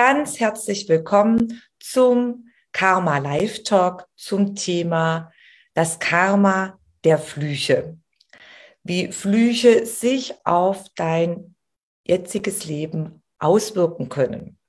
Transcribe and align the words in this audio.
Ganz 0.00 0.38
herzlich 0.38 0.88
willkommen 0.88 1.60
zum 1.80 2.52
Karma 2.70 3.18
Live 3.18 3.64
Talk 3.64 4.06
zum 4.14 4.54
Thema 4.54 5.32
das 5.74 5.98
Karma 5.98 6.78
der 7.02 7.18
Flüche. 7.18 7.98
Wie 8.84 9.10
Flüche 9.10 9.86
sich 9.86 10.34
auf 10.44 10.84
dein 10.94 11.56
jetziges 12.06 12.64
Leben 12.64 13.24
auswirken 13.40 14.08
können. 14.08 14.60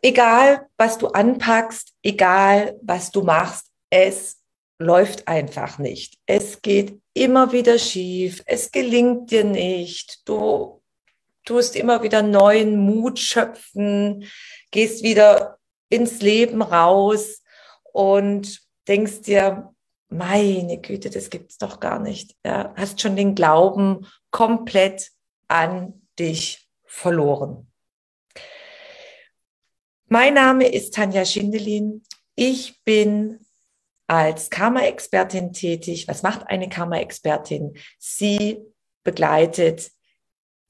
egal 0.00 0.68
was 0.76 0.98
du 0.98 1.08
anpackst, 1.08 1.94
egal 2.04 2.78
was 2.80 3.10
du 3.10 3.22
machst, 3.22 3.72
es 3.90 4.40
läuft 4.78 5.26
einfach 5.26 5.80
nicht. 5.80 6.16
Es 6.26 6.62
geht 6.62 7.00
immer 7.12 7.50
wieder 7.50 7.76
schief, 7.76 8.40
es 8.46 8.70
gelingt 8.70 9.32
dir 9.32 9.42
nicht, 9.42 10.28
du 10.28 10.77
tust 11.48 11.76
immer 11.76 12.02
wieder 12.02 12.22
neuen 12.22 12.76
Mut 12.76 13.18
schöpfen, 13.18 14.24
gehst 14.70 15.02
wieder 15.02 15.58
ins 15.88 16.20
Leben 16.20 16.60
raus 16.60 17.42
und 17.92 18.60
denkst 18.86 19.22
dir, 19.22 19.74
meine 20.10 20.78
Güte, 20.78 21.08
das 21.08 21.30
gibt's 21.30 21.56
doch 21.56 21.80
gar 21.80 22.00
nicht. 22.00 22.36
Ja, 22.44 22.74
hast 22.76 23.00
schon 23.00 23.16
den 23.16 23.34
Glauben 23.34 24.06
komplett 24.30 25.10
an 25.48 26.06
dich 26.18 26.68
verloren. 26.84 27.72
Mein 30.06 30.34
Name 30.34 30.68
ist 30.68 30.94
Tanja 30.94 31.24
Schindelin. 31.24 32.02
Ich 32.34 32.82
bin 32.84 33.40
als 34.06 34.50
Karma-Expertin 34.50 35.54
tätig. 35.54 36.08
Was 36.08 36.22
macht 36.22 36.46
eine 36.48 36.68
Karma-Expertin? 36.68 37.74
Sie 37.98 38.58
begleitet 39.02 39.90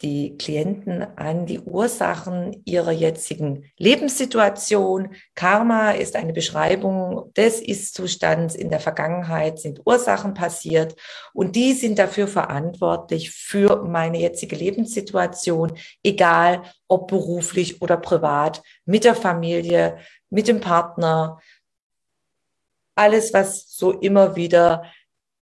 die 0.03 0.37
Klienten 0.39 1.07
an 1.17 1.47
die 1.47 1.59
Ursachen 1.59 2.63
ihrer 2.65 2.93
jetzigen 2.93 3.65
Lebenssituation. 3.79 5.15
Karma 5.35 5.91
ist 5.91 6.15
eine 6.15 6.33
Beschreibung 6.33 7.33
des 7.35 7.61
Ist-Zustands. 7.61 8.55
In 8.55 8.71
der 8.71 8.79
Vergangenheit 8.79 9.59
sind 9.59 9.81
Ursachen 9.85 10.35
passiert 10.35 10.95
und 11.33 11.57
die 11.57 11.73
sind 11.73 11.99
dafür 11.99 12.29
verantwortlich 12.29 13.31
für 13.31 13.85
meine 13.85 14.19
jetzige 14.19 14.55
Lebenssituation, 14.55 15.73
egal 16.05 16.63
ob 16.87 17.09
beruflich 17.09 17.83
oder 17.83 17.97
privat, 17.97 18.63
mit 18.85 19.05
der 19.05 19.17
Familie, 19.17 19.99
mit 20.31 20.47
dem 20.47 20.61
Partner. 20.61 21.41
Alles, 22.95 23.33
was 23.33 23.75
so 23.75 23.93
immer 23.93 24.37
wieder 24.37 24.85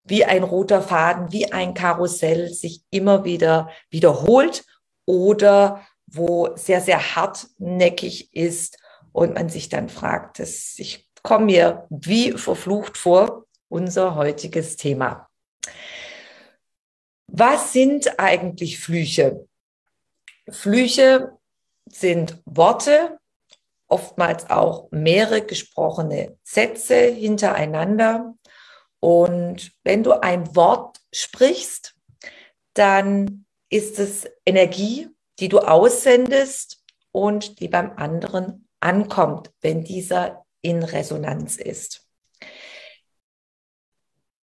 wie 0.07 0.25
ein 0.25 0.43
roter 0.43 0.83
Faden, 0.83 1.33
wie 1.33 1.53
ein 1.53 1.75
Karussell 1.75 2.49
sich 2.49 2.83
immer 2.91 3.25
wieder 3.25 3.71
wiederholt 3.91 4.65
oder 5.05 5.85
wo 6.07 6.57
sehr, 6.57 6.81
sehr 6.81 7.17
hartnäckig 7.17 8.33
ist 8.35 8.79
und 9.13 9.35
man 9.35 9.49
sich 9.49 9.69
dann 9.69 9.89
fragt, 9.89 10.39
dass 10.39 10.75
ich 10.79 11.09
komme 11.23 11.47
mir 11.47 11.87
wie 11.91 12.33
verflucht 12.33 12.97
vor, 12.97 13.47
unser 13.69 14.15
heutiges 14.15 14.77
Thema. 14.77 15.29
Was 17.27 17.73
sind 17.73 18.21
eigentlich 18.21 18.79
Flüche? 18.79 19.49
Flüche 20.49 21.33
sind 21.87 22.41
Worte, 22.45 23.19
oftmals 23.89 24.49
auch 24.51 24.89
mehrere 24.93 25.43
gesprochene 25.43 26.37
Sätze 26.45 26.95
hintereinander, 26.95 28.35
und 29.01 29.73
wenn 29.85 30.03
du 30.03 30.13
ein 30.13 30.55
Wort 30.57 30.99
sprichst, 31.13 31.95
dann 32.75 33.47
ist 33.69 33.99
es 33.99 34.27
Energie, 34.45 35.09
die 35.39 35.49
du 35.49 35.59
aussendest 35.59 36.83
und 37.13 37.61
die 37.61 37.69
beim 37.69 37.93
anderen 37.97 38.69
ankommt, 38.81 39.51
wenn 39.61 39.85
dieser 39.85 40.45
in 40.61 40.83
Resonanz 40.83 41.57
ist. 41.57 42.07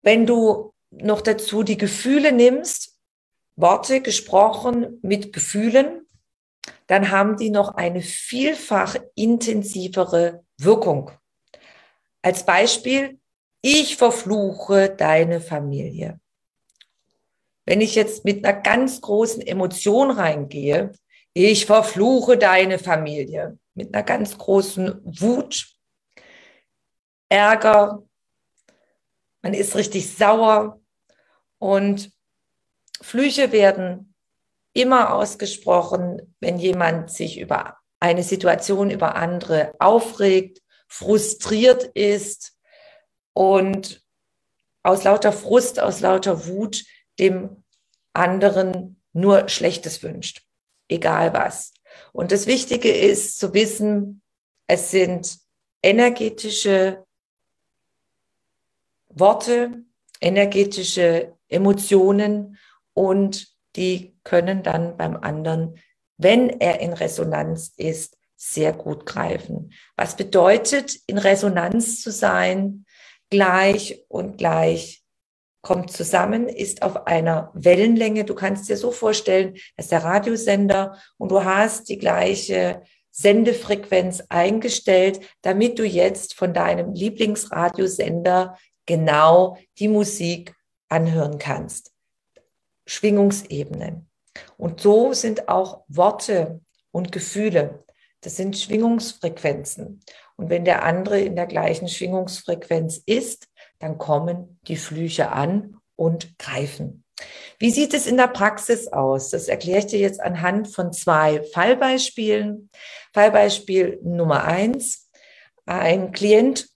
Wenn 0.03 0.27
du 0.27 0.75
noch 0.91 1.21
dazu 1.21 1.63
die 1.63 1.79
Gefühle 1.79 2.33
nimmst, 2.33 2.99
Worte 3.57 4.01
gesprochen 4.01 4.99
mit 5.03 5.33
Gefühlen, 5.33 6.07
dann 6.87 7.11
haben 7.11 7.37
die 7.37 7.51
noch 7.51 7.75
eine 7.75 8.03
vielfach 8.03 8.97
intensivere 9.15 10.45
Wirkung. 10.59 11.11
Als 12.23 12.45
Beispiel, 12.45 13.21
ich 13.63 13.97
verfluche 13.97 14.91
deine 14.91 15.41
Familie. 15.41 16.21
Wenn 17.65 17.81
ich 17.81 17.95
jetzt 17.95 18.25
mit 18.25 18.45
einer 18.45 18.61
ganz 18.61 19.01
großen 19.01 19.41
Emotion 19.41 20.11
reingehe, 20.11 20.93
ich 21.33 21.65
verfluche 21.65 22.37
deine 22.37 22.79
Familie, 22.79 23.59
mit 23.75 23.95
einer 23.95 24.03
ganz 24.03 24.37
großen 24.37 25.01
Wut, 25.05 25.69
Ärger, 27.29 28.03
man 29.41 29.55
ist 29.55 29.75
richtig 29.75 30.15
sauer. 30.15 30.81
Und 31.59 32.13
Flüche 33.01 33.53
werden 33.53 34.15
immer 34.75 35.15
ausgesprochen, 35.15 36.35
wenn 36.41 36.59
jemand 36.59 37.11
sich 37.11 37.39
über 37.39 37.79
eine 38.01 38.23
Situation, 38.23 38.91
über 38.91 39.15
andere 39.15 39.75
aufregt, 39.79 40.61
frustriert 40.89 41.85
ist, 41.95 42.53
und 43.33 44.03
aus 44.83 45.05
lauter 45.05 45.33
Frust, 45.33 45.81
aus 45.81 46.01
lauter 46.01 46.47
Wut 46.47 46.85
dem 47.19 47.65
anderen 48.13 49.01
nur 49.13 49.49
Schlechtes 49.49 50.03
wünscht, 50.03 50.43
egal 50.89 51.33
was. 51.33 51.73
Und 52.13 52.33
das 52.33 52.47
Wichtige 52.47 52.91
ist 52.91 53.39
zu 53.39 53.55
wissen, 53.55 54.23
es 54.67 54.91
sind 54.91 55.39
energetische 55.83 57.05
Worte, 59.09 59.85
energetische 60.21 61.35
Emotionen 61.49 62.59
und 62.95 63.49
die 63.77 64.17
können 64.25 64.63
dann 64.63 64.97
beim 64.97 65.17
anderen, 65.17 65.79
wenn 66.17 66.49
er 66.61 66.81
in 66.81 66.93
Resonanz 66.93 67.73
ist, 67.77 68.17
sehr 68.37 68.73
gut 68.73 69.07
greifen. 69.07 69.73
Was 69.97 70.17
bedeutet, 70.17 70.97
in 71.07 71.19
Resonanz 71.19 72.03
zu 72.03 72.11
sein? 72.11 72.85
Gleich 73.33 74.05
und 74.09 74.37
gleich 74.37 75.03
kommt 75.63 75.91
zusammen, 75.91 76.49
ist 76.49 76.83
auf 76.83 77.07
einer 77.07 77.51
Wellenlänge. 77.55 78.25
Du 78.25 78.35
kannst 78.35 78.69
dir 78.69 78.77
so 78.77 78.91
vorstellen, 78.91 79.57
dass 79.77 79.89
der 79.89 80.05
Radiosender 80.05 80.99
und 81.17 81.31
du 81.31 81.43
hast 81.43 81.89
die 81.89 81.97
gleiche 81.97 82.83
Sendefrequenz 83.11 84.23
eingestellt, 84.29 85.21
damit 85.41 85.79
du 85.79 85.85
jetzt 85.85 86.35
von 86.35 86.53
deinem 86.53 86.93
Lieblingsradiosender 86.93 88.59
genau 88.85 89.57
die 89.79 89.89
Musik 89.89 90.55
anhören 90.91 91.39
kannst. 91.39 91.91
Schwingungsebenen. 92.87 94.11
Und 94.59 94.83
so 94.83 95.15
sind 95.15 95.49
auch 95.49 95.85
Worte 95.89 96.61
und 96.91 97.13
Gefühle. 97.13 97.83
Das 98.21 98.37
sind 98.37 98.59
Schwingungsfrequenzen. 98.59 100.03
Und 100.37 100.51
wenn 100.51 100.65
der 100.65 100.85
andere 100.85 101.21
in 101.21 101.37
der 101.37 101.47
gleichen 101.47 101.89
Schwingungsfrequenz 101.89 103.03
ist, 103.07 103.49
dann 103.79 103.99
kommen 103.99 104.59
die 104.69 104.77
Flüche 104.77 105.31
an 105.31 105.77
und 105.97 106.39
greifen. 106.39 107.05
Wie 107.59 107.71
sieht 107.71 107.95
es 107.95 108.07
in 108.07 108.17
der 108.17 108.29
Praxis 108.29 108.89
aus? 108.89 109.31
Das 109.31 109.49
erkläre 109.49 109.81
ich 109.81 109.87
dir 109.87 110.01
jetzt 110.01 110.21
anhand 110.21 110.69
von 110.69 110.93
zwei 110.93 111.43
Fallbeispielen. 111.53 112.71
Fallbeispiel 113.13 114.01
Nummer 114.03 114.45
eins. 114.45 115.11
Ein 115.67 116.13
Klient 116.13 116.69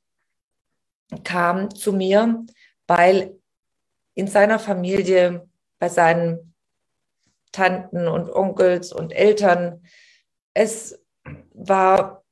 kam 1.24 1.74
zu 1.74 1.92
mir, 1.92 2.44
weil 2.86 3.36
in 4.14 4.28
seiner 4.28 4.58
Familie, 4.58 5.48
bei 5.78 5.88
seinen 5.88 6.54
Tanten 7.52 8.06
und 8.06 8.30
Onkels 8.30 8.92
und 8.92 9.12
Eltern, 9.12 9.82
es 10.54 10.98
war 11.52 12.22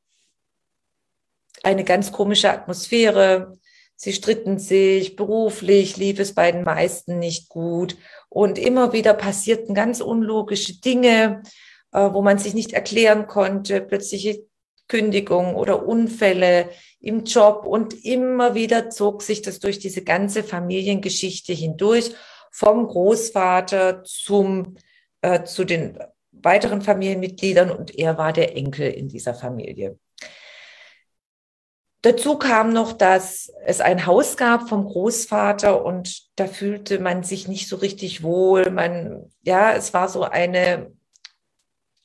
eine 1.65 1.85
ganz 1.85 2.13
komische 2.13 2.51
Atmosphäre. 2.51 3.59
Sie 3.97 4.13
stritten 4.13 4.59
sich, 4.59 5.17
beruflich 5.17 5.97
lief 5.97 6.19
es 6.19 6.35
bei 6.35 6.51
den 6.51 6.65
meisten 6.65 7.19
nicht 7.19 7.49
gut. 7.49 7.97
Und 8.29 8.59
immer 8.59 8.93
wieder 8.93 9.15
passierten 9.15 9.75
ganz 9.75 10.01
unlogische 10.01 10.81
Dinge, 10.81 11.43
äh, 11.93 12.13
wo 12.13 12.23
man 12.23 12.39
sich 12.39 12.55
nicht 12.55 12.73
erklären 12.73 13.27
konnte, 13.27 13.81
plötzliche 13.81 14.45
Kündigungen 14.89 15.55
oder 15.55 15.87
Unfälle 15.87 16.69
im 17.01 17.25
Job. 17.25 17.65
Und 17.67 18.05
immer 18.05 18.55
wieder 18.55 18.91
zog 18.91 19.23
sich 19.23 19.43
das 19.43 19.61
durch 19.61 19.79
diese 19.79 20.03
ganze 20.03 20.43
Familiengeschichte 20.43 21.53
hindurch, 21.53 22.11
vom 22.51 22.87
Großvater 22.87 24.05
zum, 24.05 24.77
äh, 25.23 25.45
zu 25.45 25.65
den 25.65 25.99
weiteren 26.33 26.83
Familienmitgliedern. 26.83 27.71
Und 27.71 27.97
er 27.97 28.19
war 28.19 28.33
der 28.33 28.57
Enkel 28.57 28.91
in 28.91 29.09
dieser 29.09 29.35
Familie. 29.35 29.99
Dazu 32.05 32.37
kam 32.37 32.75
noch, 32.75 32.93
dass 32.93 33.51
es 33.65 33.81
ein 33.81 34.05
Haus 34.05 34.37
gab 34.37 34.69
vom 34.69 34.85
Großvater 34.85 35.83
und 35.83 36.25
da 36.37 36.47
fühlte 36.47 36.99
man 36.99 37.23
sich 37.23 37.49
nicht 37.49 37.67
so 37.67 37.77
richtig 37.77 38.23
wohl. 38.23 38.71
Man, 38.71 39.31
ja, 39.41 39.73
es 39.73 39.95
war 39.95 40.11
so 40.11 40.23
eine 40.23 40.93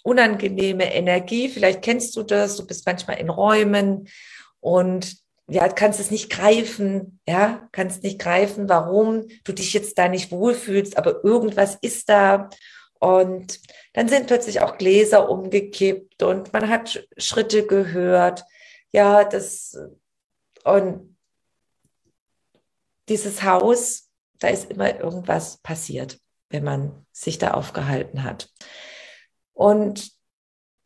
unangenehme 0.02 0.96
Energie. 0.96 1.50
Vielleicht 1.50 1.82
kennst 1.82 2.16
du 2.16 2.24
das. 2.24 2.56
Du 2.56 2.66
bist 2.66 2.86
manchmal 2.86 3.18
in 3.18 3.30
Räumen 3.30 4.08
und 4.62 5.18
ja, 5.50 5.68
kannst 5.68 6.00
es 6.00 6.12
nicht 6.12 6.30
greifen, 6.30 7.20
ja, 7.28 7.68
kannst 7.74 8.02
nicht 8.02 8.20
greifen, 8.20 8.70
warum 8.70 9.28
du 9.44 9.52
dich 9.52 9.74
jetzt 9.74 9.98
da 9.98 10.08
nicht 10.08 10.32
wohlfühlst, 10.32 10.98
aber 10.98 11.26
irgendwas 11.26 11.78
ist 11.82 12.08
da. 12.08 12.50
Und 13.02 13.60
dann 13.92 14.08
sind 14.08 14.28
plötzlich 14.28 14.62
auch 14.62 14.78
Gläser 14.78 15.30
umgekippt 15.30 16.24
und 16.24 16.54
man 16.54 16.70
hat 16.70 17.06
Schritte 17.18 17.68
gehört 17.68 18.46
ja, 18.92 19.24
das 19.24 19.78
und 20.64 21.18
dieses 23.08 23.44
Haus, 23.44 24.10
da 24.40 24.50
ist 24.50 24.70
immer 24.72 25.00
irgendwas 25.00 25.58
passiert, 25.58 26.20
wenn 26.50 26.64
man 26.64 27.06
sich 27.12 27.38
da 27.38 27.52
aufgehalten 27.52 28.24
hat. 28.24 28.50
Und 29.54 30.12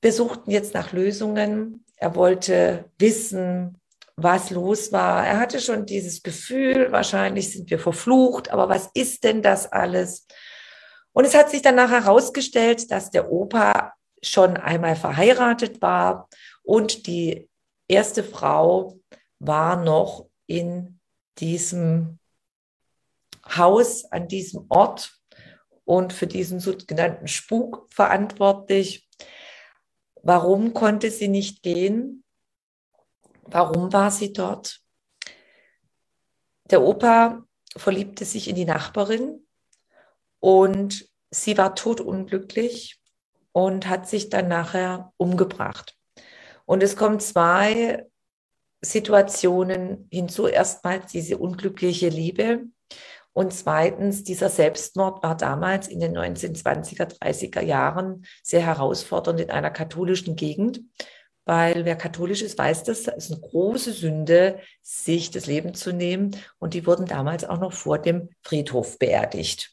wir 0.01 0.13
suchten 0.13 0.51
jetzt 0.51 0.73
nach 0.73 0.91
Lösungen. 0.91 1.85
Er 1.95 2.15
wollte 2.15 2.91
wissen, 2.97 3.79
was 4.15 4.49
los 4.49 4.91
war. 4.91 5.25
Er 5.25 5.39
hatte 5.39 5.59
schon 5.59 5.85
dieses 5.85 6.23
Gefühl, 6.23 6.91
wahrscheinlich 6.91 7.51
sind 7.51 7.69
wir 7.69 7.79
verflucht, 7.79 8.49
aber 8.51 8.69
was 8.69 8.89
ist 8.93 9.23
denn 9.23 9.41
das 9.41 9.71
alles? 9.71 10.27
Und 11.13 11.25
es 11.25 11.35
hat 11.35 11.49
sich 11.49 11.61
danach 11.61 11.91
herausgestellt, 11.91 12.91
dass 12.91 13.11
der 13.11 13.31
Opa 13.31 13.93
schon 14.21 14.57
einmal 14.57 14.95
verheiratet 14.95 15.81
war 15.81 16.29
und 16.63 17.07
die 17.07 17.49
erste 17.93 18.23
Frau 18.23 18.99
war 19.39 19.83
noch 19.83 20.27
in 20.47 20.99
diesem 21.39 22.19
Haus, 23.45 24.05
an 24.05 24.27
diesem 24.27 24.65
Ort 24.69 25.19
und 25.85 26.13
für 26.13 26.27
diesen 26.27 26.59
sogenannten 26.59 27.27
Spuk 27.27 27.87
verantwortlich. 27.91 29.09
Warum 30.21 30.73
konnte 30.73 31.11
sie 31.11 31.27
nicht 31.27 31.61
gehen? 31.61 32.23
Warum 33.43 33.91
war 33.91 34.11
sie 34.11 34.31
dort? 34.31 34.79
Der 36.71 36.81
Opa 36.81 37.43
verliebte 37.75 38.23
sich 38.23 38.47
in 38.47 38.55
die 38.55 38.65
Nachbarin 38.65 39.45
und 40.39 41.09
sie 41.29 41.57
war 41.57 41.75
totunglücklich 41.75 43.01
und 43.51 43.87
hat 43.87 44.07
sich 44.07 44.29
dann 44.29 44.47
nachher 44.47 45.13
umgebracht. 45.17 45.97
Und 46.65 46.83
es 46.83 46.95
kommen 46.95 47.19
zwei 47.19 48.05
Situationen 48.81 50.07
hinzu. 50.11 50.47
Erstmals 50.47 51.11
diese 51.11 51.37
unglückliche 51.37 52.09
Liebe 52.09 52.65
und 53.33 53.51
zweitens, 53.51 54.23
dieser 54.23 54.49
Selbstmord 54.49 55.23
war 55.23 55.35
damals 55.35 55.87
in 55.87 55.99
den 55.99 56.15
1920er, 56.15 57.19
30er 57.19 57.61
Jahren 57.61 58.25
sehr 58.43 58.61
herausfordernd 58.61 59.41
in 59.41 59.49
einer 59.49 59.71
katholischen 59.71 60.35
Gegend, 60.35 60.81
weil 61.45 61.83
wer 61.83 61.95
katholisch 61.95 62.43
ist, 62.43 62.59
weiß 62.59 62.83
das, 62.83 63.07
es 63.07 63.07
ist 63.07 63.31
eine 63.31 63.41
große 63.41 63.91
Sünde, 63.91 64.59
sich 64.81 65.31
das 65.31 65.47
Leben 65.47 65.73
zu 65.73 65.91
nehmen. 65.91 66.37
Und 66.59 66.75
die 66.75 66.85
wurden 66.85 67.07
damals 67.07 67.43
auch 67.43 67.59
noch 67.59 67.73
vor 67.73 67.97
dem 67.97 68.29
Friedhof 68.43 68.99
beerdigt. 68.99 69.71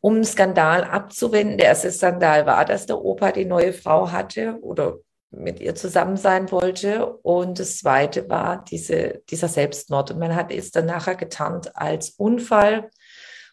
Um 0.00 0.22
Skandal 0.22 0.84
abzuwenden, 0.84 1.56
der 1.56 1.68
erste 1.68 1.90
Skandal 1.90 2.46
war, 2.46 2.64
dass 2.66 2.86
der 2.86 3.02
Opa 3.02 3.32
die 3.32 3.44
neue 3.46 3.72
Frau 3.72 4.12
hatte 4.12 4.58
oder 4.60 4.98
mit 5.30 5.60
ihr 5.60 5.74
zusammen 5.74 6.16
sein 6.16 6.50
wollte. 6.50 7.06
Und 7.06 7.58
das 7.58 7.78
zweite 7.78 8.28
war 8.28 8.64
diese, 8.64 9.22
dieser 9.30 9.48
Selbstmord. 9.48 10.10
Und 10.10 10.18
man 10.18 10.34
hat 10.34 10.52
es 10.52 10.70
dann 10.70 10.86
nachher 10.86 11.14
getarnt 11.14 11.76
als 11.76 12.10
Unfall. 12.10 12.90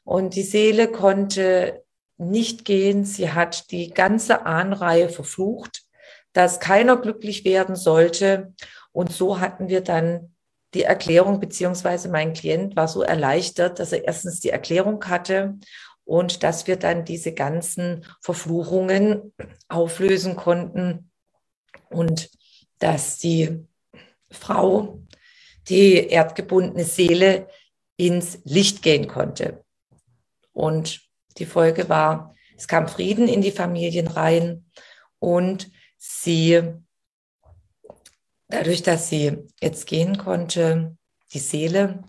Und 0.04 0.36
die 0.36 0.44
Seele 0.44 0.88
konnte 0.88 1.84
nicht 2.18 2.66
gehen. 2.66 3.06
Sie 3.06 3.32
hat 3.32 3.72
die 3.72 3.92
ganze 3.92 4.46
Ahnreihe 4.46 5.10
verflucht, 5.10 5.84
dass 6.34 6.60
keiner 6.60 6.98
glücklich 6.98 7.46
werden 7.46 7.76
sollte. 7.76 8.54
Und 8.92 9.12
so 9.12 9.40
hatten 9.40 9.70
wir 9.70 9.82
dann 9.82 10.34
die 10.74 10.84
Erklärung, 10.84 11.40
beziehungsweise 11.40 12.10
mein 12.10 12.34
Klient 12.34 12.76
war 12.76 12.88
so 12.88 13.02
erleichtert, 13.02 13.80
dass 13.80 13.94
er 13.94 14.06
erstens 14.06 14.40
die 14.40 14.50
Erklärung 14.50 15.04
hatte 15.06 15.56
und 16.04 16.44
dass 16.44 16.68
wir 16.68 16.78
dann 16.78 17.06
diese 17.06 17.34
ganzen 17.34 18.06
Verfluchungen 18.22 19.34
auflösen 19.68 20.36
konnten 20.36 21.12
und 21.90 22.30
dass 22.80 23.18
die 23.18 23.66
Frau, 24.30 25.02
die 25.70 26.08
erdgebundene 26.08 26.84
Seele, 26.84 27.48
ins 27.98 28.40
Licht 28.44 28.82
gehen 28.82 29.08
konnte. 29.08 29.64
Und 30.54 31.02
die 31.38 31.46
Folge 31.46 31.90
war, 31.90 32.36
es 32.56 32.68
kam 32.68 32.88
Frieden 32.88 33.28
in 33.28 33.42
die 33.42 33.52
Familien 33.52 34.08
rein 34.08 34.66
und 35.20 35.72
sie, 35.98 36.62
dadurch, 38.48 38.84
dass 38.84 39.10
sie 39.10 39.46
jetzt 39.62 39.88
gehen 39.88 40.18
konnte, 40.18 40.98
die 41.34 41.40
Seele 41.40 42.04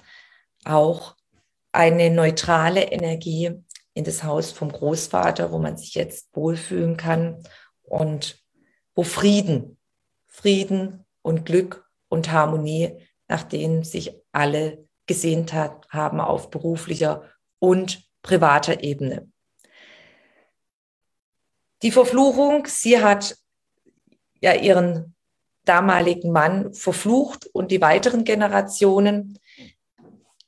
auch 0.64 1.16
eine 1.72 2.10
neutrale 2.10 2.84
Energie 2.84 3.52
in 3.94 4.04
das 4.04 4.22
Haus 4.22 4.52
vom 4.52 4.70
Großvater, 4.70 5.50
wo 5.52 5.58
man 5.58 5.76
sich 5.76 5.94
jetzt 5.94 6.34
wohlfühlen 6.34 6.96
kann 6.96 7.42
und 7.82 8.38
wo 8.98 9.04
Frieden, 9.04 9.78
Frieden 10.26 11.06
und 11.22 11.46
Glück 11.46 11.88
und 12.08 12.32
Harmonie, 12.32 12.98
nach 13.28 13.44
denen 13.44 13.84
sich 13.84 14.12
alle 14.32 14.88
gesehnt 15.06 15.52
hat, 15.52 15.88
haben 15.90 16.18
auf 16.18 16.50
beruflicher 16.50 17.22
und 17.60 18.10
privater 18.22 18.82
Ebene. 18.82 19.30
Die 21.82 21.92
Verfluchung, 21.92 22.66
sie 22.66 23.00
hat 23.00 23.36
ja 24.40 24.54
ihren 24.54 25.14
damaligen 25.64 26.32
Mann 26.32 26.74
verflucht 26.74 27.46
und 27.46 27.70
die 27.70 27.80
weiteren 27.80 28.24
Generationen. 28.24 29.38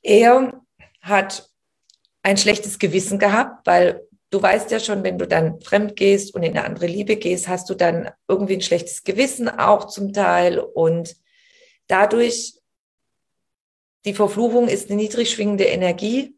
Er 0.01 0.61
hat 0.99 1.49
ein 2.21 2.35
schlechtes 2.35 2.79
Gewissen 2.79 3.17
gehabt, 3.17 3.65
weil 3.65 4.05
du 4.31 4.41
weißt 4.41 4.71
ja 4.71 4.79
schon, 4.79 5.03
wenn 5.03 5.19
du 5.19 5.27
dann 5.27 5.61
fremd 5.61 5.95
gehst 5.95 6.33
und 6.33 6.41
in 6.41 6.57
eine 6.57 6.65
andere 6.65 6.87
Liebe 6.87 7.17
gehst, 7.17 7.47
hast 7.47 7.69
du 7.69 7.75
dann 7.75 8.09
irgendwie 8.27 8.55
ein 8.55 8.61
schlechtes 8.61 9.03
Gewissen 9.03 9.47
auch 9.49 9.87
zum 9.87 10.13
Teil 10.13 10.59
und 10.59 11.15
dadurch 11.87 12.55
die 14.05 14.13
Verfluchung 14.15 14.67
ist 14.67 14.89
eine 14.89 14.99
niedrig 14.99 15.29
schwingende 15.29 15.65
Energie, 15.65 16.35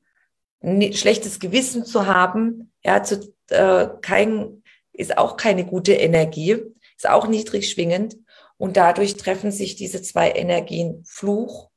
ein 0.61 0.93
schlechtes 0.93 1.39
Gewissen 1.39 1.85
zu 1.85 2.07
haben, 2.07 2.73
ja, 2.83 3.03
zu, 3.03 3.33
äh, 3.49 3.87
kein, 4.01 4.63
ist 4.91 5.17
auch 5.17 5.37
keine 5.37 5.65
gute 5.65 5.93
Energie, 5.93 6.61
ist 6.97 7.07
auch 7.07 7.27
niedrig 7.27 7.69
schwingend 7.69 8.17
und 8.57 8.75
dadurch 8.75 9.15
treffen 9.15 9.51
sich 9.51 9.75
diese 9.75 10.01
zwei 10.01 10.31
Energien 10.31 11.03
Fluch 11.05 11.69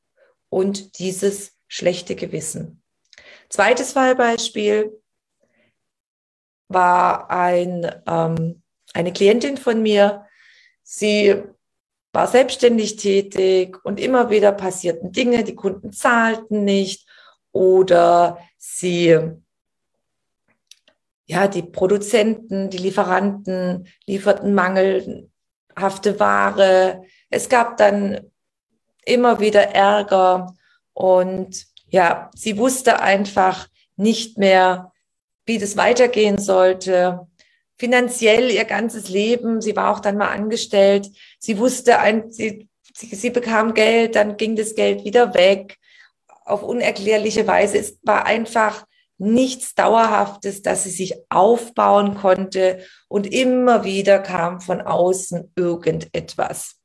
und 0.48 0.98
dieses 0.98 1.52
schlechte 1.68 2.16
Gewissen. 2.16 2.82
Zweites 3.48 3.92
Fallbeispiel, 3.92 5.00
war 6.68 7.30
ein, 7.30 7.90
ähm, 8.06 8.62
eine 8.94 9.12
Klientin 9.12 9.56
von 9.56 9.82
mir. 9.82 10.26
Sie 10.82 11.42
war 12.12 12.26
selbstständig 12.26 12.96
tätig 12.96 13.78
und 13.84 14.00
immer 14.00 14.30
wieder 14.30 14.52
passierten 14.52 15.12
Dinge, 15.12 15.44
die 15.44 15.54
Kunden 15.54 15.92
zahlten 15.92 16.64
nicht 16.64 17.06
oder 17.52 18.38
sie, 18.56 19.18
ja, 21.26 21.48
die 21.48 21.62
Produzenten, 21.62 22.70
die 22.70 22.78
Lieferanten 22.78 23.88
lieferten 24.06 24.54
mangelhafte 24.54 26.18
Ware. 26.18 27.02
Es 27.28 27.48
gab 27.48 27.76
dann 27.76 28.30
immer 29.04 29.40
wieder 29.40 29.74
Ärger 29.74 30.54
und 30.94 31.66
ja, 31.88 32.30
sie 32.34 32.58
wusste 32.58 33.00
einfach 33.00 33.68
nicht 33.96 34.38
mehr, 34.38 34.92
wie 35.46 35.58
das 35.58 35.76
weitergehen 35.76 36.38
sollte. 36.38 37.26
Finanziell 37.78 38.50
ihr 38.50 38.64
ganzes 38.64 39.08
Leben. 39.08 39.60
Sie 39.60 39.76
war 39.76 39.94
auch 39.94 40.00
dann 40.00 40.16
mal 40.16 40.28
angestellt. 40.28 41.08
Sie 41.38 41.58
wusste, 41.58 41.98
ein, 41.98 42.30
sie 42.30 42.68
sie, 42.96 43.14
sie 43.14 43.30
bekam 43.30 43.74
Geld, 43.74 44.16
dann 44.16 44.36
ging 44.36 44.56
das 44.56 44.74
Geld 44.74 45.04
wieder 45.04 45.34
weg 45.34 45.78
auf 46.44 46.62
unerklärliche 46.62 47.46
Weise. 47.46 47.78
Es 47.78 47.98
war 48.02 48.26
einfach 48.26 48.84
nichts 49.18 49.74
Dauerhaftes, 49.74 50.62
dass 50.62 50.84
sie 50.84 50.90
sich 50.90 51.14
aufbauen 51.30 52.16
konnte 52.16 52.84
und 53.08 53.32
immer 53.32 53.84
wieder 53.84 54.18
kam 54.18 54.60
von 54.60 54.80
außen 54.80 55.52
irgendetwas. 55.56 56.76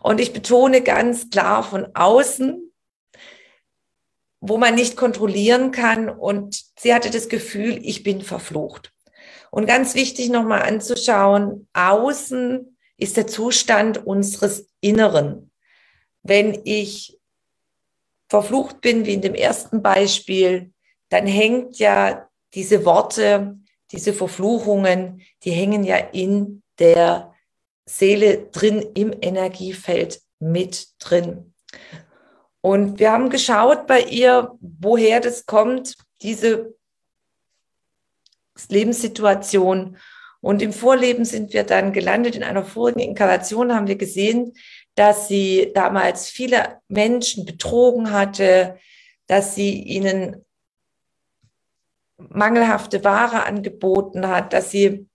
Und 0.00 0.20
ich 0.20 0.32
betone 0.32 0.82
ganz 0.82 1.30
klar 1.30 1.62
von 1.62 1.88
außen, 1.94 2.63
wo 4.46 4.58
man 4.58 4.74
nicht 4.74 4.96
kontrollieren 4.96 5.70
kann. 5.70 6.10
Und 6.10 6.64
sie 6.78 6.92
hatte 6.92 7.10
das 7.10 7.30
Gefühl, 7.30 7.80
ich 7.82 8.02
bin 8.02 8.20
verflucht. 8.20 8.92
Und 9.50 9.66
ganz 9.66 9.94
wichtig 9.94 10.28
nochmal 10.28 10.62
anzuschauen, 10.62 11.66
außen 11.72 12.76
ist 12.98 13.16
der 13.16 13.26
Zustand 13.26 14.06
unseres 14.06 14.68
Inneren. 14.80 15.50
Wenn 16.22 16.60
ich 16.64 17.18
verflucht 18.28 18.82
bin, 18.82 19.06
wie 19.06 19.14
in 19.14 19.22
dem 19.22 19.34
ersten 19.34 19.82
Beispiel, 19.82 20.72
dann 21.08 21.26
hängt 21.26 21.78
ja 21.78 22.28
diese 22.52 22.84
Worte, 22.84 23.58
diese 23.92 24.12
Verfluchungen, 24.12 25.22
die 25.44 25.52
hängen 25.52 25.84
ja 25.84 25.96
in 25.96 26.62
der 26.78 27.32
Seele 27.86 28.48
drin, 28.52 28.84
im 28.94 29.14
Energiefeld 29.22 30.20
mit 30.38 30.88
drin. 30.98 31.54
Und 32.64 32.98
wir 32.98 33.12
haben 33.12 33.28
geschaut 33.28 33.86
bei 33.86 34.00
ihr, 34.00 34.56
woher 34.58 35.20
das 35.20 35.44
kommt, 35.44 35.96
diese 36.22 36.74
Lebenssituation. 38.70 39.98
Und 40.40 40.62
im 40.62 40.72
Vorleben 40.72 41.26
sind 41.26 41.52
wir 41.52 41.64
dann 41.64 41.92
gelandet. 41.92 42.36
In 42.36 42.42
einer 42.42 42.64
vorigen 42.64 43.00
Inkarnation 43.00 43.74
haben 43.74 43.86
wir 43.86 43.96
gesehen, 43.96 44.54
dass 44.94 45.28
sie 45.28 45.72
damals 45.74 46.30
viele 46.30 46.80
Menschen 46.88 47.44
betrogen 47.44 48.12
hatte, 48.12 48.78
dass 49.26 49.54
sie 49.54 49.82
ihnen 49.82 50.42
mangelhafte 52.16 53.04
Ware 53.04 53.44
angeboten 53.44 54.26
hat, 54.26 54.54
dass 54.54 54.70
sie 54.70 55.06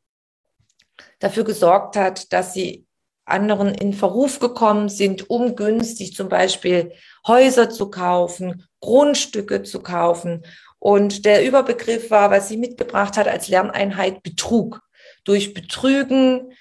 dafür 1.18 1.46
gesorgt 1.46 1.96
hat, 1.96 2.32
dass 2.32 2.54
sie 2.54 2.86
anderen 3.32 3.74
in 3.74 3.94
Verruf 3.94 4.40
gekommen 4.40 4.90
sind, 4.90 5.30
um 5.30 5.56
günstig 5.56 6.16
zum 6.16 6.30
Beispiel 6.30 6.92
Häuser 7.28 7.70
zu 7.70 7.90
kaufen, 7.90 8.66
Grundstücke 8.82 9.64
zu 9.64 9.82
kaufen. 9.82 10.46
Und 10.80 11.26
der 11.26 11.46
Überbegriff 11.46 12.10
war, 12.12 12.32
was 12.32 12.48
sie 12.48 12.58
mitgebracht 12.58 13.18
hat 13.18 13.28
als 13.28 13.48
Lerneinheit, 13.48 14.24
Betrug. 14.24 14.82
Durch 15.24 15.54
Betrügen 15.54 16.54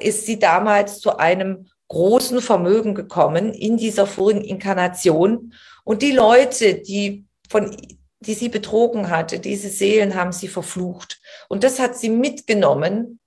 ist 0.00 0.26
sie 0.26 0.38
damals 0.38 1.00
zu 1.00 1.16
einem 1.18 1.68
großen 1.88 2.40
Vermögen 2.40 2.94
gekommen 2.94 3.52
in 3.52 3.76
dieser 3.76 4.06
vorigen 4.06 4.42
Inkarnation. 4.42 5.54
Und 5.84 6.02
die 6.02 6.12
Leute, 6.12 6.74
die 6.74 7.24
von 7.48 7.74
die 8.20 8.34
sie 8.34 8.48
betrogen 8.48 9.10
hatte, 9.10 9.38
diese 9.38 9.68
Seelen 9.68 10.14
haben 10.14 10.32
sie 10.32 10.48
verflucht. 10.48 11.20
Und 11.48 11.64
das 11.64 11.78
hat 11.78 11.96
sie 11.96 12.08
mitgenommen 12.08 13.20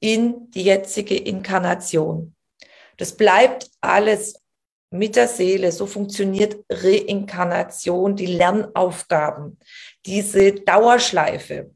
in 0.00 0.50
die 0.50 0.62
jetzige 0.62 1.16
Inkarnation. 1.16 2.34
Das 2.96 3.16
bleibt 3.16 3.70
alles 3.80 4.42
mit 4.90 5.16
der 5.16 5.28
Seele. 5.28 5.72
So 5.72 5.86
funktioniert 5.86 6.64
Reinkarnation, 6.70 8.16
die 8.16 8.26
Lernaufgaben, 8.26 9.58
diese 10.06 10.52
Dauerschleife. 10.52 11.70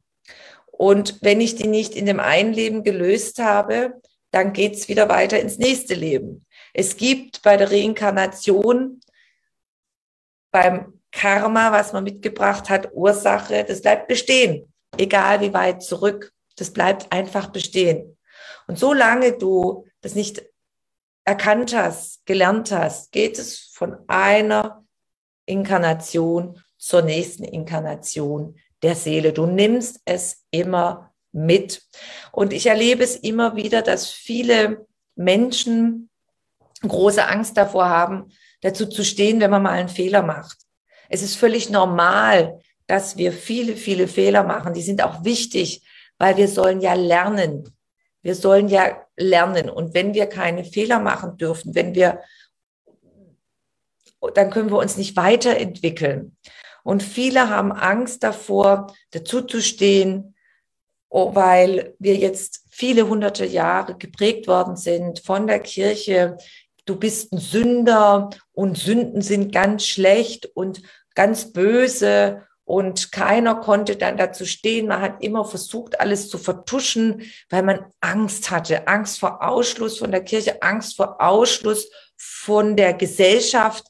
Und 0.71 1.23
wenn 1.23 1.41
ich 1.41 1.55
die 1.55 1.69
nicht 1.69 1.95
in 1.95 2.07
dem 2.07 2.21
einen 2.21 2.53
Leben 2.53 2.83
gelöst 2.83 3.39
habe, 3.39 4.01
dann 4.31 4.53
geht's 4.53 4.89
wieder 4.89 5.09
weiter 5.09 5.39
ins 5.39 5.59
nächste 5.59 5.95
Leben. 5.95 6.47
Es 6.73 6.97
gibt 6.97 7.43
bei 7.43 7.57
der 7.57 7.71
Reinkarnation, 7.71 9.01
beim 10.51 11.01
Karma, 11.13 11.71
was 11.71 11.93
man 11.93 12.05
mitgebracht 12.05 12.71
hat, 12.71 12.91
Ursache, 12.95 13.65
das 13.65 13.83
bleibt 13.83 14.09
bestehen, 14.09 14.73
egal 14.97 15.43
wie 15.43 15.53
weit 15.53 15.83
zurück. 15.83 16.33
Das 16.57 16.73
bleibt 16.73 17.13
einfach 17.13 17.49
bestehen. 17.49 18.17
Und 18.67 18.79
solange 18.79 19.33
du 19.33 19.87
das 20.01 20.15
nicht 20.15 20.43
erkannt 21.25 21.75
hast, 21.75 22.25
gelernt 22.27 22.73
hast, 22.73 23.13
geht 23.13 23.39
es 23.39 23.71
von 23.75 23.97
einer 24.09 24.85
Inkarnation 25.47 26.61
zur 26.79 27.03
nächsten 27.03 27.45
Inkarnation 27.45 28.59
der 28.83 28.97
Seele. 28.97 29.33
Du 29.33 29.47
nimmst 29.47 30.01
es 30.05 30.45
immer 30.51 31.13
mit. 31.31 31.83
Und 32.33 32.53
ich 32.53 32.67
erlebe 32.67 33.05
es 33.05 33.17
immer 33.17 33.57
wieder, 33.57 33.83
dass 33.83 34.11
viele 34.11 34.87
Menschen 35.15 36.11
große 36.83 37.27
Angst 37.27 37.57
davor 37.57 37.89
haben, 37.89 38.33
dazu 38.61 38.87
zu 38.87 39.05
stehen, 39.05 39.41
wenn 39.41 39.51
man 39.51 39.63
mal 39.63 39.71
einen 39.71 39.89
Fehler 39.89 40.23
macht. 40.23 40.59
Es 41.09 41.23
ist 41.23 41.37
völlig 41.37 41.71
normal, 41.71 42.61
dass 42.87 43.17
wir 43.17 43.33
viele, 43.33 43.77
viele 43.77 44.09
Fehler 44.09 44.43
machen. 44.43 44.75
Die 44.75 44.83
sind 44.83 45.03
auch 45.03 45.25
wichtig, 45.25 45.83
weil 46.23 46.37
wir 46.37 46.47
sollen 46.47 46.81
ja 46.81 46.95
lernen. 46.95 47.69
Wir 48.23 48.37
sollen 48.37 48.69
ja 48.69 49.05
lernen. 49.17 49.69
Und 49.69 49.93
wenn 49.93 50.15
wir 50.15 50.27
keine 50.27 50.63
Fehler 50.63 51.01
machen 51.01 51.37
dürfen, 51.37 51.75
wenn 51.75 51.97
wir, 51.97 52.21
dann 54.35 54.51
können 54.51 54.71
wir 54.71 54.79
uns 54.79 54.97
nicht 54.97 55.17
weiterentwickeln. 55.17 56.37
Und 56.85 57.03
viele 57.03 57.49
haben 57.49 57.73
Angst 57.73 58.23
davor, 58.23 58.95
dazuzustehen, 59.11 60.37
oh, 61.09 61.35
weil 61.35 61.97
wir 61.99 62.15
jetzt 62.15 62.67
viele 62.71 63.09
hunderte 63.09 63.45
Jahre 63.45 63.97
geprägt 63.97 64.47
worden 64.47 64.77
sind 64.77 65.19
von 65.19 65.49
der 65.49 65.59
Kirche. 65.59 66.37
Du 66.85 67.01
bist 67.01 67.33
ein 67.33 67.39
Sünder 67.39 68.31
und 68.53 68.79
Sünden 68.79 69.23
sind 69.23 69.53
ganz 69.53 69.89
schlecht 69.89 70.47
und 70.55 70.83
ganz 71.17 71.53
böse 71.53 72.47
und 72.73 73.13
keiner 73.13 73.57
konnte 73.57 73.97
dann 73.97 74.17
dazu 74.17 74.47
stehen. 74.47 74.87
Man 74.87 75.03
hat 75.03 75.23
immer 75.23 75.45
versucht, 75.45 76.01
alles 76.01 76.31
zu 76.31 76.39
vertuschen, 76.39 77.31
weil 77.51 77.63
man 77.63 77.85
Angst 78.01 78.51
hatte. 78.51 78.89
Angst 78.89 79.21
vor 79.21 79.47
Ausschluss 79.47 79.99
von 79.99 80.11
der 80.11 80.25
Kirche, 80.25 80.63
Angst 80.63 80.97
vor 80.97 81.21
Ausschluss 81.21 81.91
von 82.17 82.75
der 82.75 82.95
Gesellschaft. 82.95 83.85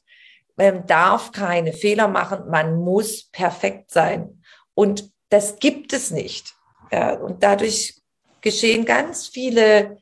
Man 0.57 0.85
darf 0.85 1.31
keine 1.31 1.71
Fehler 1.71 2.09
machen, 2.09 2.49
man 2.49 2.75
muss 2.75 3.29
perfekt 3.31 3.89
sein. 3.89 4.43
Und 4.73 5.09
das 5.29 5.59
gibt 5.59 5.93
es 5.93 6.11
nicht. 6.11 6.53
Ja, 6.91 7.13
und 7.13 7.41
dadurch 7.41 8.01
geschehen 8.41 8.83
ganz 8.83 9.27
viele 9.27 9.95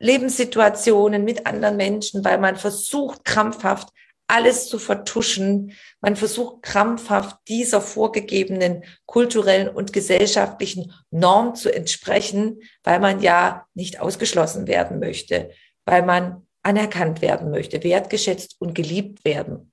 Lebenssituationen 0.00 1.24
mit 1.24 1.46
anderen 1.46 1.78
Menschen, 1.78 2.22
weil 2.26 2.36
man 2.36 2.56
versucht, 2.56 3.24
krampfhaft 3.24 3.88
alles 4.28 4.68
zu 4.68 4.78
vertuschen. 4.78 5.72
Man 6.00 6.14
versucht 6.14 6.62
krampfhaft 6.62 7.36
dieser 7.48 7.80
vorgegebenen 7.80 8.84
kulturellen 9.06 9.68
und 9.68 9.92
gesellschaftlichen 9.92 10.92
Norm 11.10 11.54
zu 11.54 11.74
entsprechen, 11.74 12.62
weil 12.84 13.00
man 13.00 13.20
ja 13.20 13.66
nicht 13.74 14.00
ausgeschlossen 14.00 14.66
werden 14.66 15.00
möchte, 15.00 15.50
weil 15.84 16.02
man 16.02 16.46
anerkannt 16.62 17.22
werden 17.22 17.50
möchte, 17.50 17.82
wertgeschätzt 17.82 18.56
und 18.60 18.74
geliebt 18.74 19.24
werden. 19.24 19.72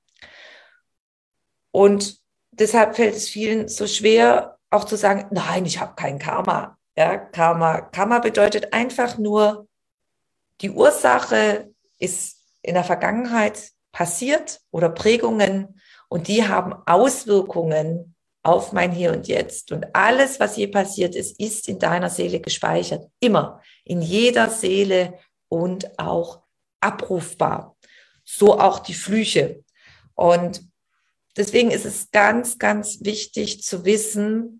Und 1.71 2.19
deshalb 2.51 2.95
fällt 2.95 3.15
es 3.15 3.27
vielen 3.27 3.67
so 3.67 3.85
schwer, 3.85 4.57
auch 4.69 4.85
zu 4.85 4.95
sagen, 4.95 5.27
nein, 5.31 5.65
ich 5.65 5.79
habe 5.79 5.95
kein 5.95 6.19
Karma. 6.19 6.77
Ja, 6.97 7.17
Karma. 7.17 7.81
Karma 7.81 8.19
bedeutet 8.19 8.71
einfach 8.71 9.17
nur, 9.17 9.67
die 10.61 10.71
Ursache 10.71 11.69
ist 11.99 12.37
in 12.61 12.75
der 12.75 12.85
Vergangenheit 12.85 13.71
passiert 13.95 14.59
oder 14.71 14.89
Prägungen 14.89 15.79
und 16.09 16.27
die 16.27 16.45
haben 16.45 16.73
Auswirkungen 16.85 18.13
auf 18.43 18.73
mein 18.73 18.91
Hier 18.91 19.13
und 19.13 19.25
Jetzt. 19.25 19.71
Und 19.71 19.95
alles, 19.95 20.37
was 20.37 20.57
je 20.57 20.67
passiert 20.67 21.15
ist, 21.15 21.39
ist 21.39 21.69
in 21.69 21.79
deiner 21.79 22.09
Seele 22.09 22.41
gespeichert. 22.41 23.09
Immer. 23.21 23.61
In 23.85 24.01
jeder 24.01 24.49
Seele 24.49 25.17
und 25.47 25.97
auch 25.97 26.43
abrufbar. 26.81 27.77
So 28.25 28.59
auch 28.59 28.79
die 28.79 28.93
Flüche. 28.93 29.63
Und 30.13 30.61
deswegen 31.37 31.71
ist 31.71 31.85
es 31.85 32.11
ganz, 32.11 32.59
ganz 32.59 32.99
wichtig 33.01 33.63
zu 33.63 33.85
wissen, 33.85 34.59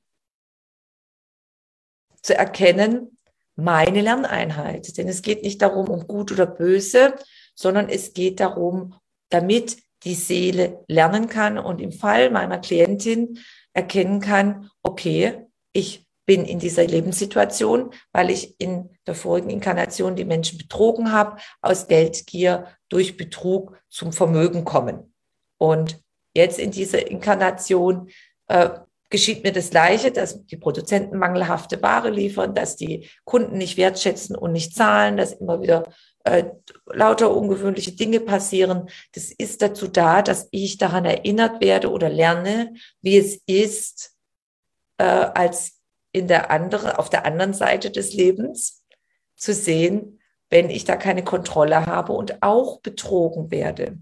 zu 2.22 2.38
erkennen, 2.38 3.20
meine 3.58 4.00
Lerneinheit. 4.00 4.98
Denn 4.98 5.10
es 5.10 5.22
geht 5.22 5.44
nicht 5.44 5.62
darum, 5.62 5.89
um 5.89 6.08
gut 6.08 6.32
oder 6.32 6.46
böse, 6.46 7.15
sondern 7.54 7.89
es 7.89 8.13
geht 8.13 8.39
darum, 8.39 8.96
damit 9.29 9.77
die 10.03 10.15
Seele 10.15 10.84
lernen 10.88 11.27
kann 11.27 11.58
und 11.58 11.82
im 11.82 11.91
Fall 11.91 12.29
meiner 12.29 12.60
Klientin 12.60 13.39
erkennen 13.74 14.20
kann, 14.20 14.70
okay, 14.84 15.46
ich 15.74 16.08
bin 16.25 16.46
in 16.46 16.60
dieser 16.60 16.86
Lebenssituation, 16.86 17.91
weil 18.12 18.29
ich 18.29 18.60
in 18.60 18.89
der 19.05 19.15
vorigen 19.15 19.50
Inkarnation 19.50 20.15
die 20.15 20.25
Menschen 20.25 20.58
betrogen 20.58 21.12
habe, 21.12 21.38
aus 21.62 21.88
Geldgier 21.88 22.67
durch 22.89 23.17
Betrug 23.17 23.77
zum 23.89 24.12
Vermögen 24.12 24.65
kommen. 24.65 25.13
Und 25.58 26.00
jetzt 26.34 26.60
in 26.60 26.72
dieser 26.72 27.08
Inkarnation 27.10 28.10
äh, 28.48 28.70
geschieht 29.10 29.44
mir 29.44 29.51
das 29.51 29.70
Gleiche, 29.70 30.12
dass 30.12 30.46
die 30.46 30.58
Produzenten 30.58 31.17
mangelhafte 31.17 31.82
Ware 31.82 32.10
liefern, 32.10 32.55
dass 32.55 32.75
die 32.75 33.08
Kunden 33.24 33.58
nicht 33.58 33.77
wertschätzen 33.77 34.36
und 34.36 34.51
nicht 34.51 34.75
zahlen, 34.75 35.17
dass 35.17 35.34
immer 35.34 35.62
wieder 35.62 35.94
äh, 36.25 36.46
lauter 36.88 37.36
ungewöhnliche 37.36 37.94
Dinge 37.94 38.20
passieren. 38.20 38.89
Das 39.13 39.32
ist 39.32 39.62
dazu 39.62 39.88
da, 39.88 40.22
dass 40.22 40.48
ich 40.51 40.77
daran 40.77 41.05
erinnert 41.05 41.62
werde 41.62 41.91
oder 41.91 42.10
lerne, 42.10 42.74
wie 43.01 43.17
es 43.17 43.41
ist, 43.46 44.15
äh, 44.98 45.03
als 45.03 45.79
in 46.12 46.27
der 46.27 46.50
andere, 46.50 46.98
auf 46.98 47.10
der 47.10 47.25
anderen 47.25 47.53
Seite 47.53 47.91
des 47.91 48.13
Lebens 48.13 48.84
zu 49.36 49.53
sehen, 49.53 50.20
wenn 50.50 50.70
ich 50.70 50.84
da 50.86 50.96
keine 50.96 51.24
Kontrolle 51.24 51.86
habe 51.86 52.13
und 52.13 52.41
auch 52.41 52.79
betrogen 52.79 53.51
werde. 53.51 54.00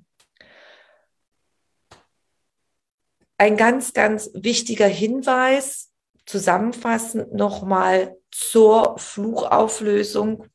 Ein 3.38 3.58
ganz, 3.58 3.94
ganz 3.94 4.30
wichtiger 4.34 4.88
Hinweis, 4.88 5.92
zusammenfassend 6.26 7.34
nochmal 7.34 8.16
zur 8.32 8.98
Fluchauflösung. 8.98 10.46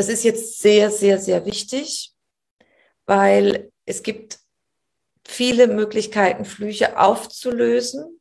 Das 0.00 0.08
ist 0.08 0.24
jetzt 0.24 0.62
sehr, 0.62 0.90
sehr, 0.90 1.18
sehr 1.18 1.44
wichtig, 1.44 2.14
weil 3.04 3.70
es 3.84 4.02
gibt 4.02 4.38
viele 5.28 5.66
Möglichkeiten, 5.66 6.46
Flüche 6.46 6.98
aufzulösen. 6.98 8.18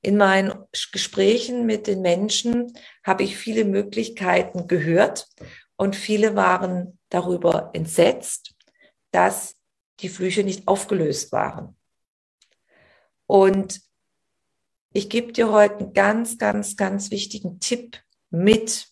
In 0.00 0.16
meinen 0.16 0.54
Gesprächen 0.90 1.66
mit 1.66 1.86
den 1.86 2.02
Menschen 2.02 2.76
habe 3.04 3.22
ich 3.22 3.36
viele 3.36 3.64
Möglichkeiten 3.64 4.66
gehört 4.66 5.28
und 5.76 5.94
viele 5.94 6.34
waren 6.34 6.98
darüber 7.08 7.70
entsetzt, 7.72 8.56
dass 9.12 9.54
die 10.00 10.08
Flüche 10.08 10.42
nicht 10.42 10.66
aufgelöst 10.66 11.30
waren. 11.30 11.76
Und 13.26 13.80
ich 14.92 15.08
gebe 15.08 15.30
dir 15.30 15.52
heute 15.52 15.76
einen 15.76 15.92
ganz, 15.92 16.38
ganz, 16.38 16.76
ganz 16.76 17.12
wichtigen 17.12 17.60
Tipp 17.60 18.02
mit, 18.30 18.91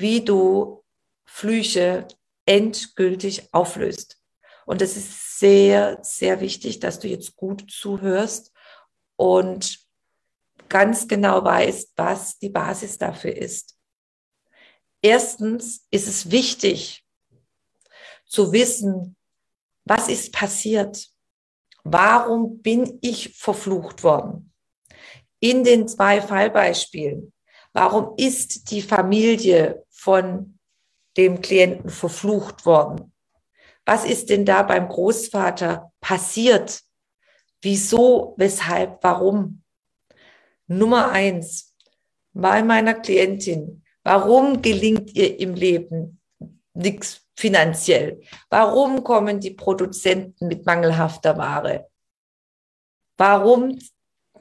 wie 0.00 0.24
du 0.24 0.84
Flüche 1.24 2.06
endgültig 2.44 3.48
auflöst. 3.52 4.20
Und 4.64 4.82
es 4.82 4.96
ist 4.96 5.38
sehr, 5.38 5.98
sehr 6.02 6.40
wichtig, 6.40 6.80
dass 6.80 6.98
du 6.98 7.08
jetzt 7.08 7.36
gut 7.36 7.70
zuhörst 7.70 8.52
und 9.16 9.78
ganz 10.68 11.06
genau 11.06 11.44
weißt, 11.44 11.92
was 11.96 12.38
die 12.38 12.48
Basis 12.48 12.98
dafür 12.98 13.36
ist. 13.36 13.76
Erstens 15.00 15.86
ist 15.90 16.08
es 16.08 16.30
wichtig 16.30 17.04
zu 18.26 18.52
wissen, 18.52 19.16
was 19.84 20.08
ist 20.08 20.32
passiert. 20.32 21.06
Warum 21.84 22.60
bin 22.60 22.98
ich 23.02 23.36
verflucht 23.36 24.02
worden? 24.02 24.52
In 25.38 25.62
den 25.62 25.86
zwei 25.86 26.20
Fallbeispielen. 26.20 27.32
Warum 27.72 28.14
ist 28.16 28.70
die 28.70 28.82
Familie 28.82 29.85
von 29.96 30.58
dem 31.16 31.40
Klienten 31.40 31.90
verflucht 31.90 32.66
worden? 32.66 33.12
Was 33.84 34.04
ist 34.04 34.30
denn 34.30 34.44
da 34.44 34.62
beim 34.62 34.88
Großvater 34.88 35.92
passiert? 36.00 36.82
Wieso, 37.62 38.34
weshalb, 38.36 39.02
warum? 39.02 39.62
Nummer 40.66 41.10
eins, 41.10 41.74
bei 42.32 42.62
meiner 42.62 42.94
Klientin, 42.94 43.82
warum 44.02 44.60
gelingt 44.60 45.14
ihr 45.14 45.40
im 45.40 45.54
Leben 45.54 46.20
nichts 46.74 47.22
finanziell? 47.34 48.20
Warum 48.50 49.02
kommen 49.02 49.40
die 49.40 49.52
Produzenten 49.52 50.48
mit 50.48 50.66
mangelhafter 50.66 51.38
Ware? 51.38 51.88
Warum 53.16 53.78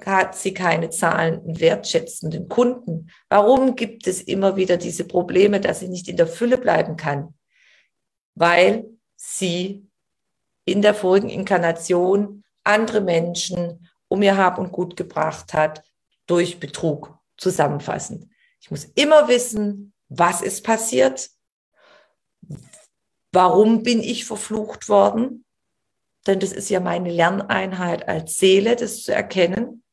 hat 0.05 0.35
sie 0.35 0.53
keine 0.53 0.89
zahlenden, 0.89 1.59
wertschätzenden 1.59 2.49
Kunden? 2.49 3.11
Warum 3.29 3.75
gibt 3.75 4.07
es 4.07 4.21
immer 4.21 4.55
wieder 4.55 4.77
diese 4.77 5.05
Probleme, 5.05 5.59
dass 5.59 5.79
sie 5.79 5.87
nicht 5.87 6.07
in 6.07 6.17
der 6.17 6.27
Fülle 6.27 6.57
bleiben 6.57 6.97
kann? 6.97 7.35
Weil 8.35 8.85
sie 9.15 9.87
in 10.65 10.81
der 10.81 10.95
vorigen 10.95 11.29
Inkarnation 11.29 12.43
andere 12.63 13.01
Menschen 13.01 13.87
um 14.07 14.21
ihr 14.21 14.37
Hab 14.37 14.57
und 14.57 14.71
Gut 14.71 14.95
gebracht 14.95 15.53
hat 15.53 15.83
durch 16.27 16.59
Betrug. 16.59 17.17
Zusammenfassend. 17.37 18.27
Ich 18.61 18.71
muss 18.71 18.85
immer 18.95 19.27
wissen, 19.27 19.93
was 20.07 20.41
ist 20.41 20.63
passiert, 20.63 21.29
Warum 23.35 23.83
bin 23.83 23.99
ich 23.99 24.23
verflucht 24.23 24.87
worden? 24.87 25.43
Denn 26.25 26.39
das 26.39 26.53
ist 26.53 26.69
ja 26.69 26.79
meine 26.79 27.11
Lerneinheit 27.11 28.07
als 28.07 28.37
Seele, 28.37 28.77
das 28.77 29.03
zu 29.03 29.13
erkennen 29.13 29.83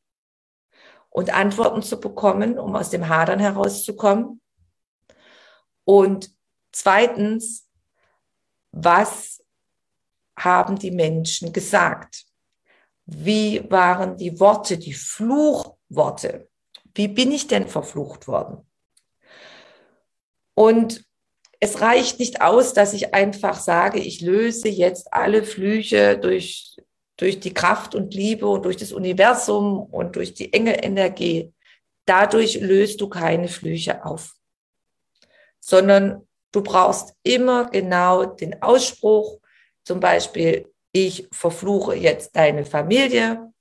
und 1.13 1.31
Antworten 1.31 1.83
zu 1.83 1.99
bekommen, 1.99 2.57
um 2.57 2.75
aus 2.75 2.89
dem 2.89 3.07
Hadern 3.07 3.39
herauszukommen. 3.39 4.41
Und 5.85 6.31
zweitens, 6.71 7.69
was 8.71 9.43
haben 10.37 10.79
die 10.79 10.89
Menschen 10.89 11.53
gesagt? 11.53 12.25
Wie 13.05 13.69
waren 13.69 14.17
die 14.17 14.39
Worte, 14.39 14.79
die 14.79 14.93
Fluchworte? 14.93 16.49
Wie 16.95 17.07
bin 17.07 17.31
ich 17.31 17.45
denn 17.45 17.67
verflucht 17.67 18.27
worden? 18.27 18.65
Und 20.55 21.05
es 21.59 21.79
reicht 21.79 22.19
nicht 22.19 22.41
aus, 22.41 22.73
dass 22.73 22.93
ich 22.93 23.13
einfach 23.13 23.59
sage, 23.59 23.99
ich 23.99 24.21
löse 24.21 24.67
jetzt 24.67 25.13
alle 25.13 25.43
Flüche 25.43 26.17
durch, 26.17 26.75
durch 27.23 27.39
die 27.39 27.53
Kraft 27.53 27.95
und 27.95 28.13
Liebe 28.13 28.45
und 28.45 28.65
durch 28.65 28.75
das 28.75 28.91
Universum 28.91 29.79
und 29.79 30.17
durch 30.17 30.33
die 30.33 30.51
enge 30.51 30.83
Energie. 30.83 31.53
Dadurch 32.03 32.59
löst 32.59 32.99
du 32.99 33.07
keine 33.07 33.47
Flüche 33.47 34.03
auf, 34.03 34.35
sondern 35.61 36.27
du 36.51 36.61
brauchst 36.61 37.15
immer 37.23 37.69
genau 37.69 38.25
den 38.25 38.61
Ausspruch, 38.61 39.39
zum 39.85 40.01
Beispiel, 40.01 40.69
ich 40.91 41.29
verfluche 41.31 41.95
jetzt 41.95 42.35
deine 42.35 42.65
Familie, 42.65 43.53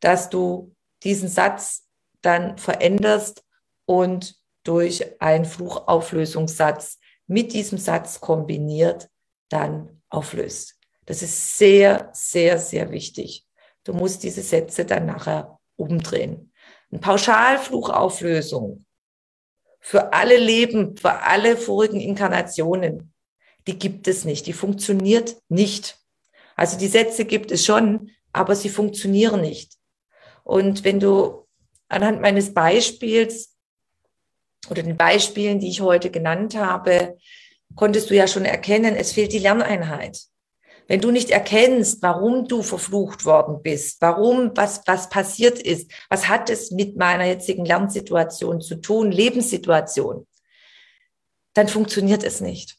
dass 0.00 0.28
du 0.28 0.74
diesen 1.04 1.28
Satz 1.28 1.86
dann 2.22 2.58
veränderst 2.58 3.44
und 3.86 4.34
durch 4.64 5.20
einen 5.20 5.44
Fluchauflösungssatz 5.44 6.98
mit 7.28 7.52
diesem 7.52 7.78
Satz 7.78 8.20
kombiniert 8.20 9.08
dann 9.48 10.02
auflöst. 10.08 10.77
Das 11.08 11.22
ist 11.22 11.56
sehr, 11.56 12.10
sehr, 12.12 12.58
sehr 12.58 12.90
wichtig. 12.90 13.46
Du 13.82 13.94
musst 13.94 14.24
diese 14.24 14.42
Sätze 14.42 14.84
dann 14.84 15.06
nachher 15.06 15.58
umdrehen. 15.76 16.52
Eine 16.90 17.00
Pauschalfluchauflösung 17.00 18.84
für 19.80 20.12
alle 20.12 20.36
Leben, 20.36 20.98
für 20.98 21.22
alle 21.22 21.56
vorigen 21.56 21.98
Inkarnationen, 21.98 23.14
die 23.66 23.78
gibt 23.78 24.06
es 24.06 24.26
nicht. 24.26 24.46
Die 24.46 24.52
funktioniert 24.52 25.36
nicht. 25.48 25.96
Also 26.56 26.76
die 26.76 26.88
Sätze 26.88 27.24
gibt 27.24 27.52
es 27.52 27.64
schon, 27.64 28.10
aber 28.34 28.54
sie 28.54 28.68
funktionieren 28.68 29.40
nicht. 29.40 29.78
Und 30.44 30.84
wenn 30.84 31.00
du 31.00 31.46
anhand 31.88 32.20
meines 32.20 32.52
Beispiels 32.52 33.56
oder 34.68 34.82
den 34.82 34.98
Beispielen, 34.98 35.58
die 35.58 35.70
ich 35.70 35.80
heute 35.80 36.10
genannt 36.10 36.54
habe, 36.54 37.16
konntest 37.76 38.10
du 38.10 38.14
ja 38.14 38.26
schon 38.26 38.44
erkennen, 38.44 38.94
es 38.94 39.12
fehlt 39.12 39.32
die 39.32 39.38
Lerneinheit. 39.38 40.28
Wenn 40.88 41.02
du 41.02 41.10
nicht 41.10 41.30
erkennst, 41.30 42.02
warum 42.02 42.48
du 42.48 42.62
verflucht 42.62 43.26
worden 43.26 43.62
bist, 43.62 44.00
warum, 44.00 44.52
was, 44.54 44.80
was 44.86 45.10
passiert 45.10 45.58
ist, 45.58 45.90
was 46.08 46.28
hat 46.28 46.48
es 46.48 46.70
mit 46.70 46.96
meiner 46.96 47.26
jetzigen 47.26 47.66
Lernsituation 47.66 48.62
zu 48.62 48.76
tun, 48.76 49.12
Lebenssituation, 49.12 50.26
dann 51.52 51.68
funktioniert 51.68 52.24
es 52.24 52.40
nicht. 52.40 52.78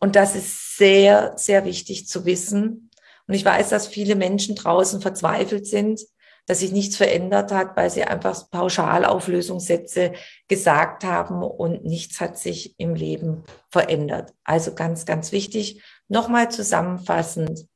Und 0.00 0.16
das 0.16 0.34
ist 0.34 0.78
sehr, 0.78 1.34
sehr 1.36 1.66
wichtig 1.66 2.08
zu 2.08 2.24
wissen. 2.24 2.90
Und 3.26 3.34
ich 3.34 3.44
weiß, 3.44 3.68
dass 3.68 3.86
viele 3.86 4.14
Menschen 4.14 4.54
draußen 4.54 5.02
verzweifelt 5.02 5.66
sind, 5.66 6.00
dass 6.46 6.60
sich 6.60 6.72
nichts 6.72 6.96
verändert 6.96 7.52
hat, 7.52 7.76
weil 7.76 7.90
sie 7.90 8.04
einfach 8.04 8.48
Pauschalauflösungssätze 8.50 10.12
gesagt 10.48 11.04
haben 11.04 11.42
und 11.42 11.84
nichts 11.84 12.20
hat 12.20 12.38
sich 12.38 12.78
im 12.78 12.94
Leben 12.94 13.42
verändert. 13.68 14.32
Also 14.44 14.74
ganz, 14.74 15.04
ganz 15.04 15.32
wichtig. 15.32 15.82
Nochmal 16.08 16.50
zusammenfassend. 16.50 17.66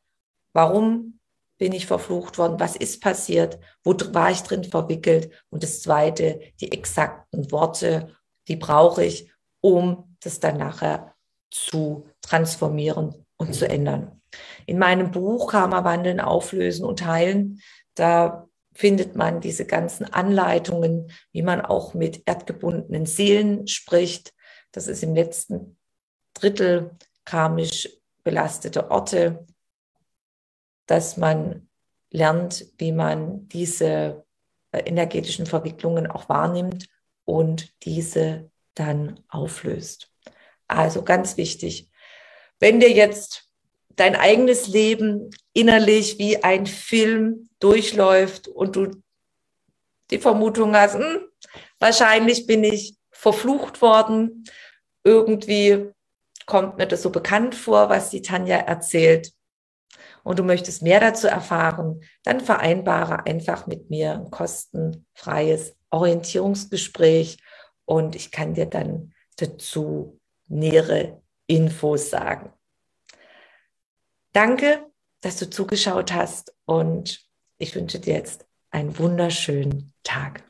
Warum 0.53 1.21
bin 1.59 1.73
ich 1.73 1.87
verflucht 1.87 2.39
worden? 2.39 2.59
Was 2.59 2.77
ist 2.77 3.03
passiert? 3.03 3.59
Wo 3.85 3.95
war 4.13 4.31
ich 4.31 4.43
drin 4.43 4.65
verwickelt? 4.65 5.31
Und 5.51 5.63
das 5.63 5.83
zweite, 5.83 6.41
die 6.61 6.73
exakten 6.73 7.51
Worte, 7.53 8.17
die 8.49 8.57
brauche 8.57 9.05
ich, 9.05 9.31
um 9.61 10.17
das 10.21 10.41
dann 10.41 10.57
nachher 10.57 11.15
zu 11.51 12.09
transformieren 12.23 13.27
und 13.37 13.55
zu 13.55 13.69
ändern. 13.69 14.21
In 14.67 14.79
meinem 14.79 15.11
Buch 15.11 15.51
Karma 15.51 15.85
wandeln, 15.85 16.21
auflösen 16.21 16.85
und 16.85 17.05
heilen, 17.05 17.61
da 17.95 18.49
findet 18.73 19.17
man 19.17 19.41
diese 19.41 19.67
ganzen 19.67 20.05
Anleitungen, 20.05 21.11
wie 21.33 21.43
man 21.43 21.61
auch 21.61 21.93
mit 21.93 22.23
erdgebundenen 22.27 23.05
Seelen 23.05 23.67
spricht. 23.67 24.33
Das 24.73 24.87
ist 24.87 25.03
im 25.03 25.15
letzten 25.15 25.77
Drittel 26.35 26.97
karmisch 27.25 27.89
belastete 28.23 28.91
Orte, 28.91 29.47
dass 30.87 31.17
man 31.17 31.69
lernt, 32.11 32.67
wie 32.79 32.93
man 32.93 33.49
diese 33.49 34.25
äh, 34.73 34.81
energetischen 34.81 35.47
Verwicklungen 35.47 36.07
auch 36.07 36.29
wahrnimmt 36.29 36.89
und 37.25 37.73
diese 37.85 38.51
dann 38.75 39.21
auflöst. 39.29 40.11
Also 40.67 41.03
ganz 41.03 41.37
wichtig, 41.37 41.91
wenn 42.59 42.81
dir 42.81 42.91
jetzt 42.91 43.49
dein 43.97 44.17
eigenes 44.17 44.67
Leben 44.69 45.31
innerlich 45.53 46.19
wie 46.19 46.43
ein 46.43 46.67
Film 46.67 47.49
durchläuft 47.59 48.49
und 48.49 48.77
du 48.77 49.03
die 50.11 50.19
Vermutung 50.19 50.75
hast, 50.75 50.95
hm, 50.95 51.21
wahrscheinlich 51.79 52.47
bin 52.47 52.65
ich 52.65 52.97
verflucht 53.11 53.83
worden, 53.83 54.45
irgendwie 55.05 55.91
kommt 56.51 56.77
mir 56.77 56.87
das 56.87 57.03
so 57.03 57.11
bekannt 57.11 57.55
vor, 57.55 57.89
was 57.89 58.11
die 58.11 58.21
Tanja 58.21 58.59
erzählt, 58.59 59.33
und 60.23 60.39
du 60.39 60.43
möchtest 60.43 60.83
mehr 60.83 61.01
dazu 61.01 61.27
erfahren, 61.27 62.03
dann 62.25 62.41
vereinbare 62.41 63.27
einfach 63.27 63.67
mit 63.67 63.91
mir 63.91 64.13
ein 64.13 64.31
kostenfreies 64.31 65.75
Orientierungsgespräch 65.91 67.39
und 67.85 68.15
ich 68.15 68.31
kann 68.31 68.55
dir 68.55 68.67
dann 68.67 69.15
dazu 69.37 70.21
nähere 70.47 71.23
Infos 71.47 72.11
sagen. 72.11 72.53
Danke, 74.33 74.87
dass 75.23 75.39
du 75.39 75.49
zugeschaut 75.49 76.13
hast 76.13 76.55
und 76.65 77.27
ich 77.59 77.75
wünsche 77.75 77.99
dir 77.99 78.15
jetzt 78.15 78.47
einen 78.71 78.99
wunderschönen 78.99 79.93
Tag. 80.03 80.50